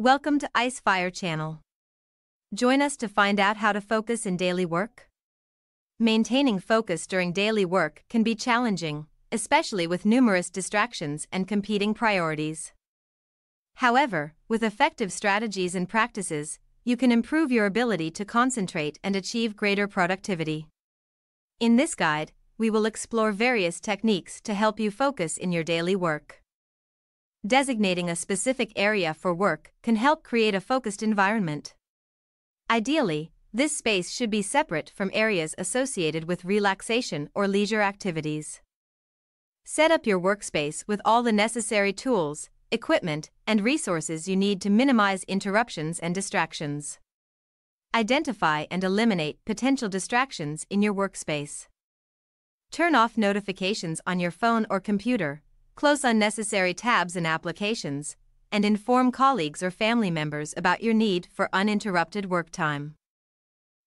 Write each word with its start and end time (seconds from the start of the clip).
Welcome 0.00 0.38
to 0.38 0.50
Icefire 0.54 1.12
Channel. 1.12 1.58
Join 2.54 2.80
us 2.80 2.96
to 2.98 3.08
find 3.08 3.40
out 3.40 3.56
how 3.56 3.72
to 3.72 3.80
focus 3.80 4.26
in 4.26 4.36
daily 4.36 4.64
work. 4.64 5.08
Maintaining 5.98 6.60
focus 6.60 7.04
during 7.04 7.32
daily 7.32 7.64
work 7.64 8.04
can 8.08 8.22
be 8.22 8.36
challenging, 8.36 9.08
especially 9.32 9.88
with 9.88 10.06
numerous 10.06 10.50
distractions 10.50 11.26
and 11.32 11.48
competing 11.48 11.94
priorities. 11.94 12.72
However, 13.78 14.34
with 14.46 14.62
effective 14.62 15.10
strategies 15.10 15.74
and 15.74 15.88
practices, 15.88 16.60
you 16.84 16.96
can 16.96 17.10
improve 17.10 17.50
your 17.50 17.66
ability 17.66 18.12
to 18.12 18.24
concentrate 18.24 19.00
and 19.02 19.16
achieve 19.16 19.56
greater 19.56 19.88
productivity. 19.88 20.68
In 21.58 21.74
this 21.74 21.96
guide, 21.96 22.30
we 22.56 22.70
will 22.70 22.86
explore 22.86 23.32
various 23.32 23.80
techniques 23.80 24.40
to 24.42 24.54
help 24.54 24.78
you 24.78 24.92
focus 24.92 25.36
in 25.36 25.50
your 25.50 25.64
daily 25.64 25.96
work. 25.96 26.40
Designating 27.46 28.10
a 28.10 28.16
specific 28.16 28.72
area 28.74 29.14
for 29.14 29.32
work 29.32 29.72
can 29.80 29.94
help 29.94 30.24
create 30.24 30.56
a 30.56 30.60
focused 30.60 31.04
environment. 31.04 31.76
Ideally, 32.68 33.30
this 33.54 33.76
space 33.76 34.10
should 34.10 34.28
be 34.28 34.42
separate 34.42 34.90
from 34.90 35.12
areas 35.14 35.54
associated 35.56 36.24
with 36.24 36.44
relaxation 36.44 37.30
or 37.36 37.46
leisure 37.46 37.80
activities. 37.80 38.60
Set 39.64 39.92
up 39.92 40.04
your 40.04 40.18
workspace 40.18 40.82
with 40.88 41.00
all 41.04 41.22
the 41.22 41.30
necessary 41.30 41.92
tools, 41.92 42.50
equipment, 42.72 43.30
and 43.46 43.60
resources 43.62 44.26
you 44.26 44.36
need 44.36 44.60
to 44.62 44.68
minimize 44.68 45.22
interruptions 45.24 46.00
and 46.00 46.16
distractions. 46.16 46.98
Identify 47.94 48.66
and 48.68 48.82
eliminate 48.82 49.38
potential 49.44 49.88
distractions 49.88 50.66
in 50.70 50.82
your 50.82 50.92
workspace. 50.92 51.68
Turn 52.72 52.96
off 52.96 53.16
notifications 53.16 54.00
on 54.06 54.18
your 54.18 54.32
phone 54.32 54.66
or 54.68 54.80
computer, 54.80 55.40
close 55.78 56.02
unnecessary 56.02 56.74
tabs 56.74 57.14
and 57.14 57.24
applications, 57.24 58.16
and 58.50 58.64
inform 58.64 59.12
colleagues 59.12 59.62
or 59.62 59.70
family 59.70 60.10
members 60.10 60.52
about 60.56 60.82
your 60.82 60.92
need 60.92 61.28
for 61.32 61.48
uninterrupted 61.52 62.28
work 62.28 62.50
time. 62.50 62.96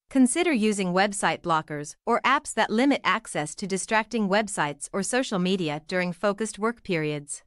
Consider 0.10 0.54
using 0.54 0.94
website 0.94 1.42
blockers 1.42 1.96
or 2.06 2.22
apps 2.22 2.54
that 2.54 2.70
limit 2.70 3.02
access 3.04 3.54
to 3.56 3.68
distracting 3.68 4.30
websites 4.30 4.88
or 4.94 5.04
social 5.04 5.38
media 5.38 5.82
during 5.86 6.14
focused 6.14 6.58
work 6.58 6.82
periods. 6.82 7.44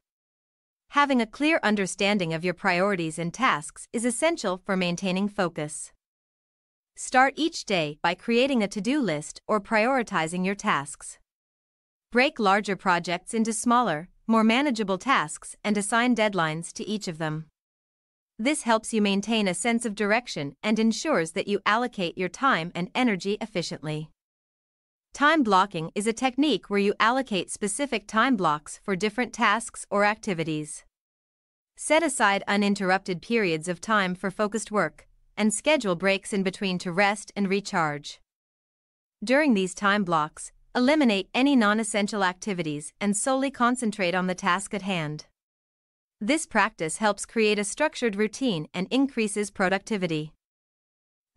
Having 0.89 1.21
a 1.21 1.25
clear 1.37 1.59
understanding 1.63 2.31
of 2.31 2.45
your 2.45 2.53
priorities 2.53 3.17
and 3.17 3.33
tasks 3.33 3.87
is 3.91 4.05
essential 4.05 4.61
for 4.63 4.77
maintaining 4.77 5.27
focus. 5.27 5.91
Start 6.95 7.33
each 7.35 7.65
day 7.65 7.97
by 8.03 8.13
creating 8.13 8.61
a 8.61 8.67
to 8.67 8.79
do 8.79 9.01
list 9.01 9.41
or 9.47 9.59
prioritizing 9.59 10.45
your 10.45 10.53
tasks. 10.53 11.17
Break 12.11 12.37
larger 12.37 12.75
projects 12.75 13.33
into 13.33 13.51
smaller, 13.51 14.07
more 14.27 14.43
manageable 14.43 14.97
tasks 14.97 15.55
and 15.63 15.77
assign 15.77 16.15
deadlines 16.15 16.73
to 16.73 16.87
each 16.87 17.07
of 17.07 17.17
them. 17.17 17.45
This 18.37 18.63
helps 18.63 18.93
you 18.93 19.01
maintain 19.01 19.47
a 19.47 19.53
sense 19.53 19.85
of 19.85 19.95
direction 19.95 20.55
and 20.61 20.77
ensures 20.77 21.31
that 21.31 21.47
you 21.47 21.59
allocate 21.65 22.17
your 22.17 22.29
time 22.29 22.71
and 22.75 22.89
energy 22.93 23.37
efficiently. 23.39 24.09
Time 25.13 25.43
blocking 25.43 25.91
is 25.95 26.07
a 26.07 26.11
technique 26.13 26.69
where 26.69 26.79
you 26.79 26.93
allocate 26.99 27.49
specific 27.49 28.05
time 28.07 28.35
blocks 28.35 28.81
for 28.83 28.97
different 28.97 29.31
tasks 29.31 29.85
or 29.89 30.03
activities. 30.03 30.83
Set 31.77 32.03
aside 32.03 32.43
uninterrupted 32.47 33.21
periods 33.21 33.69
of 33.69 33.79
time 33.79 34.15
for 34.15 34.29
focused 34.29 34.71
work, 34.71 35.07
and 35.37 35.53
schedule 35.53 35.95
breaks 35.95 36.33
in 36.33 36.43
between 36.43 36.77
to 36.79 36.91
rest 36.91 37.31
and 37.35 37.49
recharge. 37.49 38.19
During 39.23 39.53
these 39.53 39.73
time 39.73 40.03
blocks, 40.03 40.51
eliminate 40.75 41.29
any 41.33 41.55
non 41.55 41.79
essential 41.79 42.23
activities 42.23 42.91
and 42.99 43.15
solely 43.15 43.49
concentrate 43.49 44.13
on 44.13 44.27
the 44.27 44.35
task 44.35 44.73
at 44.73 44.81
hand. 44.81 45.25
This 46.19 46.45
practice 46.45 46.97
helps 46.97 47.25
create 47.25 47.57
a 47.57 47.63
structured 47.63 48.15
routine 48.17 48.67
and 48.73 48.87
increases 48.91 49.51
productivity. 49.51 50.33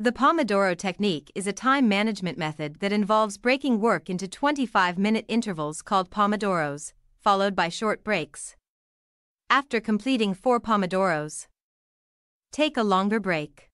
The 0.01 0.13
Pomodoro 0.13 0.77
technique 0.77 1.31
is 1.35 1.47
a 1.47 1.53
time 1.53 1.89
management 1.89 2.39
method 2.39 2.81
that 2.81 2.93
involves 2.93 3.39
breaking 3.39 3.81
work 3.81 4.11
into 4.11 4.27
25 4.27 4.99
minute 4.99 5.25
intervals 5.29 5.83
called 5.83 6.11
Pomodoros, 6.11 6.93
followed 7.21 7.55
by 7.55 7.69
short 7.69 8.03
breaks. 8.03 8.57
After 9.51 9.81
completing 9.81 10.35
four 10.35 10.61
Pomodoros, 10.61 11.47
take 12.53 12.77
a 12.77 12.83
longer 12.83 13.21
break. 13.21 13.68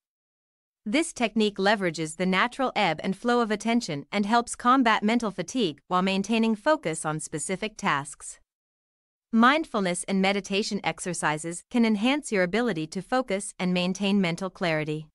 This 0.86 1.14
technique 1.14 1.56
leverages 1.56 2.16
the 2.16 2.26
natural 2.26 2.70
ebb 2.76 3.00
and 3.02 3.16
flow 3.16 3.40
of 3.40 3.50
attention 3.50 4.04
and 4.12 4.26
helps 4.26 4.54
combat 4.54 5.02
mental 5.02 5.30
fatigue 5.30 5.80
while 5.88 6.02
maintaining 6.02 6.54
focus 6.54 7.06
on 7.06 7.20
specific 7.20 7.78
tasks. 7.78 8.38
Mindfulness 9.32 10.04
and 10.04 10.20
meditation 10.20 10.82
exercises 10.84 11.64
can 11.70 11.86
enhance 11.86 12.30
your 12.30 12.42
ability 12.42 12.86
to 12.88 13.00
focus 13.00 13.54
and 13.58 13.72
maintain 13.72 14.20
mental 14.20 14.50
clarity. 14.50 15.08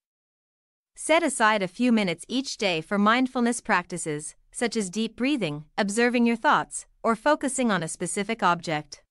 Set 0.96 1.22
aside 1.22 1.62
a 1.62 1.68
few 1.68 1.92
minutes 1.92 2.26
each 2.28 2.58
day 2.58 2.82
for 2.82 2.98
mindfulness 2.98 3.62
practices, 3.62 4.36
such 4.52 4.76
as 4.76 4.90
deep 4.90 5.16
breathing, 5.16 5.66
observing 5.78 6.26
your 6.26 6.36
thoughts, 6.36 6.88
or 7.04 7.16
focusing 7.16 7.70
on 7.70 7.84
a 7.84 7.88
specific 7.88 8.42
object. 8.42 9.04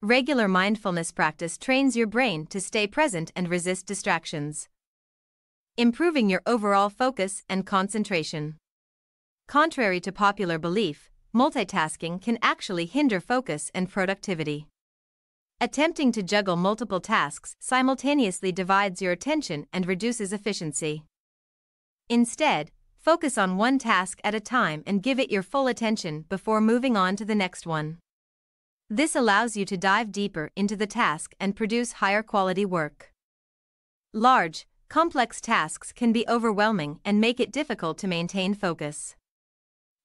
Regular 0.00 0.48
mindfulness 0.48 1.12
practice 1.12 1.58
trains 1.58 1.98
your 1.98 2.06
brain 2.06 2.46
to 2.46 2.62
stay 2.62 2.86
present 2.86 3.30
and 3.36 3.50
resist 3.50 3.84
distractions, 3.84 4.68
improving 5.78 6.30
your 6.30 6.40
overall 6.46 6.88
focus 6.88 7.44
and 7.50 7.66
concentration. 7.66 8.56
Contrary 9.46 10.00
to 10.00 10.10
popular 10.10 10.58
belief, 10.58 11.10
multitasking 11.34 12.20
can 12.22 12.38
actually 12.40 12.86
hinder 12.86 13.20
focus 13.20 13.70
and 13.74 13.90
productivity. 13.90 14.68
Attempting 15.60 16.12
to 16.12 16.22
juggle 16.22 16.56
multiple 16.56 17.00
tasks 17.00 17.56
simultaneously 17.60 18.52
divides 18.52 19.02
your 19.02 19.12
attention 19.12 19.66
and 19.70 19.86
reduces 19.86 20.32
efficiency. 20.32 21.02
Instead, 22.08 22.70
focus 22.98 23.36
on 23.36 23.58
one 23.58 23.78
task 23.78 24.18
at 24.24 24.34
a 24.34 24.40
time 24.40 24.82
and 24.86 25.02
give 25.02 25.18
it 25.18 25.30
your 25.30 25.42
full 25.42 25.66
attention 25.66 26.24
before 26.30 26.60
moving 26.62 26.96
on 26.96 27.16
to 27.16 27.24
the 27.24 27.34
next 27.34 27.66
one. 27.66 27.98
This 28.88 29.14
allows 29.14 29.56
you 29.56 29.66
to 29.66 29.76
dive 29.76 30.10
deeper 30.10 30.50
into 30.56 30.74
the 30.74 30.86
task 30.86 31.34
and 31.38 31.54
produce 31.54 31.92
higher 31.92 32.22
quality 32.22 32.64
work. 32.64 33.12
Large, 34.14 34.66
complex 34.88 35.40
tasks 35.40 35.92
can 35.92 36.12
be 36.12 36.24
overwhelming 36.28 37.00
and 37.04 37.20
make 37.20 37.40
it 37.40 37.52
difficult 37.52 37.98
to 37.98 38.08
maintain 38.08 38.54
focus. 38.54 39.16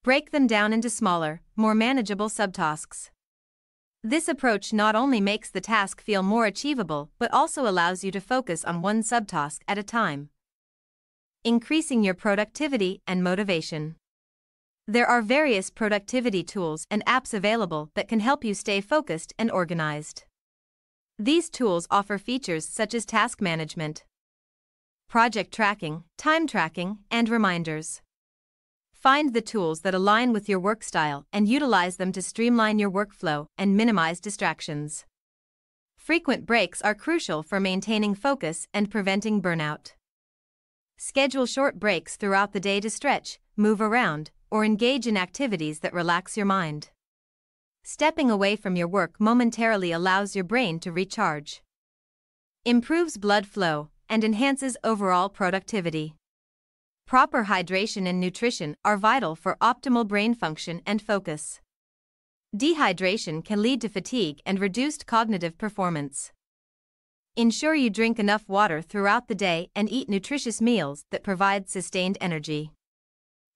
Break 0.04 0.32
them 0.32 0.48
down 0.48 0.74
into 0.74 0.90
smaller, 0.90 1.42
more 1.56 1.76
manageable 1.76 2.30
subtasks. 2.30 3.10
This 4.04 4.28
approach 4.28 4.74
not 4.74 4.96
only 4.96 5.22
makes 5.22 5.52
the 5.52 5.62
task 5.62 6.02
feel 6.02 6.24
more 6.24 6.48
achievable 6.48 7.12
but 7.20 7.32
also 7.32 7.68
allows 7.68 8.04
you 8.04 8.12
to 8.12 8.20
focus 8.20 8.66
on 8.66 8.82
one 8.82 9.04
subtask 9.04 9.60
at 9.68 9.78
a 9.78 9.84
time, 9.84 10.30
increasing 11.44 12.04
your 12.04 12.14
productivity 12.14 13.02
and 13.08 13.24
motivation. 13.24 13.96
There 14.88 15.06
are 15.06 15.22
various 15.22 15.70
productivity 15.70 16.44
tools 16.44 16.86
and 16.90 17.06
apps 17.06 17.34
available 17.34 17.92
that 17.94 18.08
can 18.08 18.20
help 18.20 18.44
you 18.44 18.54
stay 18.54 18.82
focused 18.82 19.34
and 19.38 19.52
organized. 19.52 20.24
These 21.18 21.50
tools 21.50 21.88
offer 21.92 22.18
features 22.18 22.68
such 22.68 22.96
as 22.96 23.06
task 23.06 23.42
management, 23.42 24.04
project 25.12 25.54
tracking, 25.54 26.06
time 26.18 26.48
tracking, 26.48 27.00
and 27.12 27.28
reminders. 27.28 28.02
Find 28.94 29.34
the 29.34 29.42
tools 29.42 29.82
that 29.82 29.94
align 29.94 30.32
with 30.32 30.48
your 30.48 30.58
work 30.58 30.82
style 30.84 31.26
and 31.34 31.50
utilize 31.50 31.98
them 31.98 32.14
to 32.14 32.22
streamline 32.22 32.80
your 32.80 32.90
workflow 32.90 33.48
and 33.58 33.76
minimize 33.76 34.22
distractions. 34.22 35.04
Frequent 35.98 36.46
breaks 36.46 36.82
are 36.82 36.96
crucial 36.96 37.44
for 37.44 37.60
maintaining 37.60 38.16
focus 38.16 38.70
and 38.74 38.90
preventing 38.90 39.42
burnout. 39.42 39.96
Schedule 40.98 41.46
short 41.46 41.78
breaks 41.78 42.16
throughout 42.16 42.54
the 42.54 42.62
day 42.62 42.80
to 42.80 42.90
stretch, 42.90 43.38
move 43.58 43.82
around, 43.82 44.32
or 44.50 44.64
engage 44.64 45.08
in 45.08 45.18
activities 45.18 45.80
that 45.80 45.94
relax 45.94 46.38
your 46.38 46.46
mind. 46.46 46.90
Stepping 47.84 48.32
away 48.32 48.56
from 48.56 48.78
your 48.78 48.88
work 48.88 49.20
momentarily 49.20 49.92
allows 49.92 50.38
your 50.38 50.46
brain 50.46 50.80
to 50.80 50.90
recharge, 50.90 51.62
improves 52.64 53.18
blood 53.18 53.46
flow, 53.46 53.90
and 54.12 54.26
enhances 54.26 54.76
overall 54.84 55.30
productivity. 55.30 56.14
Proper 57.08 57.46
hydration 57.46 58.08
and 58.08 58.20
nutrition 58.20 58.76
are 58.86 58.98
vital 58.98 59.36
for 59.36 59.58
optimal 59.62 60.06
brain 60.06 60.34
function 60.36 60.82
and 60.86 61.02
focus. 61.02 61.62
Dehydration 62.56 63.44
can 63.44 63.62
lead 63.62 63.80
to 63.82 63.90
fatigue 63.90 64.42
and 64.46 64.60
reduced 64.60 65.08
cognitive 65.08 65.58
performance. 65.58 66.34
Ensure 67.38 67.74
you 67.74 67.90
drink 67.90 68.20
enough 68.20 68.50
water 68.50 68.82
throughout 68.82 69.30
the 69.30 69.36
day 69.36 69.70
and 69.74 69.90
eat 69.90 70.10
nutritious 70.10 70.60
meals 70.60 71.06
that 71.12 71.24
provide 71.24 71.70
sustained 71.70 72.18
energy. 72.20 72.72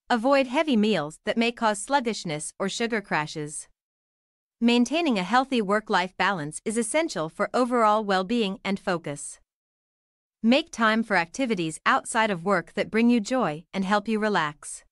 Avoid 0.09 0.47
heavy 0.47 0.77
meals 0.77 1.19
that 1.25 1.37
may 1.37 1.51
cause 1.51 1.79
sluggishness 1.79 2.53
or 2.57 2.69
sugar 2.69 3.01
crashes. 3.01 3.67
Maintaining 4.61 5.19
a 5.19 5.23
healthy 5.23 5.61
work 5.61 5.89
life 5.89 6.15
balance 6.15 6.61
is 6.63 6.77
essential 6.77 7.27
for 7.27 7.49
overall 7.53 8.05
well 8.05 8.23
being 8.23 8.59
and 8.63 8.79
focus. 8.79 9.39
Make 10.47 10.69
time 10.69 11.01
for 11.01 11.17
activities 11.17 11.79
outside 11.87 12.29
of 12.29 12.45
work 12.45 12.73
that 12.73 12.91
bring 12.91 13.09
you 13.09 13.19
joy 13.19 13.63
and 13.73 13.83
help 13.83 14.07
you 14.07 14.19
relax. 14.19 14.83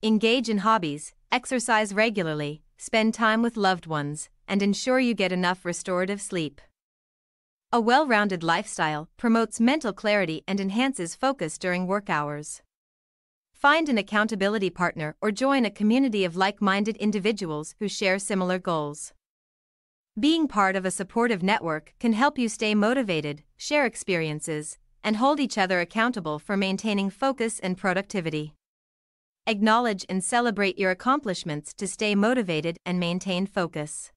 Engage 0.00 0.48
in 0.48 0.58
hobbies, 0.58 1.12
exercise 1.32 1.92
regularly, 1.92 2.62
spend 2.78 3.12
time 3.12 3.42
with 3.42 3.56
loved 3.56 3.88
ones, 3.88 4.28
and 4.46 4.62
ensure 4.62 5.00
you 5.00 5.12
get 5.12 5.32
enough 5.32 5.64
restorative 5.64 6.20
sleep. 6.22 6.60
A 7.72 7.80
well 7.80 8.06
rounded 8.06 8.44
lifestyle 8.44 9.08
promotes 9.16 9.58
mental 9.58 9.92
clarity 9.92 10.44
and 10.46 10.60
enhances 10.60 11.16
focus 11.16 11.58
during 11.58 11.88
work 11.88 12.08
hours. 12.08 12.62
Find 13.52 13.88
an 13.88 13.98
accountability 13.98 14.70
partner 14.70 15.16
or 15.20 15.32
join 15.32 15.64
a 15.64 15.70
community 15.72 16.24
of 16.24 16.36
like 16.36 16.62
minded 16.62 16.96
individuals 16.98 17.74
who 17.80 17.88
share 17.88 18.20
similar 18.20 18.60
goals. 18.60 19.14
Being 20.18 20.48
part 20.48 20.74
of 20.74 20.84
a 20.84 20.90
supportive 20.90 21.42
network 21.42 21.94
can 22.00 22.14
help 22.14 22.36
you 22.36 22.48
stay 22.48 22.74
motivated, 22.74 23.44
share 23.56 23.86
experiences, 23.86 24.76
and 25.04 25.16
hold 25.16 25.38
each 25.38 25.56
other 25.56 25.80
accountable 25.80 26.40
for 26.40 26.56
maintaining 26.56 27.10
focus 27.10 27.60
and 27.60 27.78
productivity. 27.78 28.54
Acknowledge 29.46 30.04
and 30.08 30.22
celebrate 30.22 30.78
your 30.78 30.90
accomplishments 30.90 31.72
to 31.74 31.86
stay 31.86 32.16
motivated 32.16 32.76
and 32.84 32.98
maintain 32.98 33.46
focus. 33.46 34.10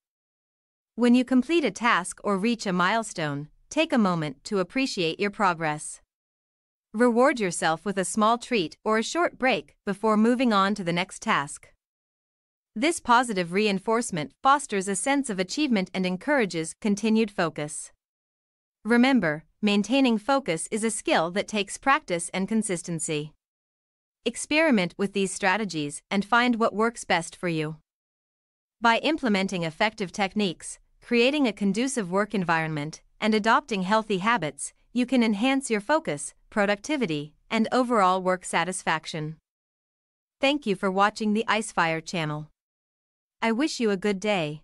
When 0.96 1.14
you 1.14 1.24
complete 1.24 1.64
a 1.64 1.72
task 1.72 2.20
or 2.24 2.38
reach 2.38 2.66
a 2.66 2.74
milestone, 2.74 3.50
take 3.70 3.94
a 3.94 3.98
moment 3.98 4.44
to 4.46 4.60
appreciate 4.60 5.20
your 5.20 5.32
progress. 5.32 6.02
Reward 6.94 7.40
yourself 7.40 7.86
with 7.86 7.98
a 7.98 8.06
small 8.06 8.38
treat 8.38 8.78
or 8.84 8.98
a 8.98 9.04
short 9.04 9.38
break 9.38 9.76
before 9.86 10.18
moving 10.18 10.54
on 10.54 10.76
to 10.76 10.84
the 10.84 10.94
next 10.94 11.22
task. 11.22 11.73
This 12.76 13.00
positive 13.00 13.54
reinforcement 13.54 14.32
fosters 14.42 14.88
a 14.88 14.96
sense 14.96 15.30
of 15.30 15.38
achievement 15.38 15.92
and 15.94 16.08
encourages 16.08 16.74
continued 16.82 17.30
focus. 17.30 17.92
Remember, 18.84 19.44
maintaining 19.62 20.18
focus 20.18 20.68
is 20.72 20.84
a 20.84 20.90
skill 20.90 21.30
that 21.32 21.48
takes 21.48 21.78
practice 21.78 22.32
and 22.34 22.48
consistency. 22.48 23.32
Experiment 24.26 24.96
with 24.98 25.14
these 25.14 25.32
strategies 25.32 26.02
and 26.10 26.26
find 26.26 26.56
what 26.56 26.74
works 26.74 27.04
best 27.04 27.36
for 27.36 27.48
you. 27.48 27.76
By 28.82 28.98
implementing 28.98 29.62
effective 29.62 30.12
techniques, 30.12 30.80
creating 31.00 31.46
a 31.46 31.54
conducive 31.54 32.10
work 32.10 32.34
environment, 32.34 33.04
and 33.22 33.36
adopting 33.36 33.84
healthy 33.84 34.18
habits, 34.18 34.74
you 34.92 35.06
can 35.06 35.22
enhance 35.22 35.70
your 35.70 35.80
focus, 35.80 36.34
productivity, 36.50 37.36
and 37.52 37.68
overall 37.72 38.20
work 38.20 38.44
satisfaction. 38.44 39.38
Thank 40.42 40.66
you 40.66 40.76
for 40.76 40.90
watching 40.90 41.34
the 41.34 41.46
Icefire 41.48 42.04
channel. 42.04 42.50
I 43.44 43.52
wish 43.52 43.82
you 43.82 43.92
a 43.92 43.98
good 43.98 44.22
day. 44.22 44.62